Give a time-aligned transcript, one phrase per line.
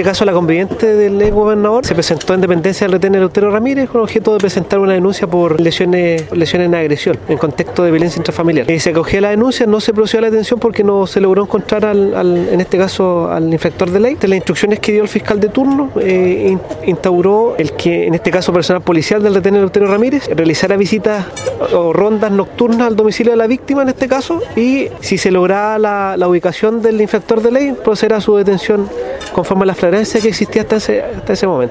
[0.00, 3.50] En este caso, la conviviente del ex gobernador se presentó en dependencia del retén Eleuterio
[3.50, 7.90] Ramírez con objeto de presentar una denuncia por lesiones, lesiones en agresión en contexto de
[7.90, 8.70] violencia intrafamiliar.
[8.70, 11.42] Eh, se acogió la denuncia, no se procedió a la detención porque no se logró
[11.42, 14.14] encontrar, al, en este caso, al infractor de ley.
[14.14, 16.56] De las instrucciones que dio el fiscal de turno, eh,
[16.86, 21.26] instauró el que, en este caso, personal policial del retén Eleuterio Ramírez realizara visitas
[21.74, 25.78] o rondas nocturnas al domicilio de la víctima, en este caso, y si se lograba
[26.16, 28.88] la, ubicación del infractor de ley, proceder a su detención
[29.34, 31.68] conforme a la flagrancia que existía hasta ese, hasta ese momento.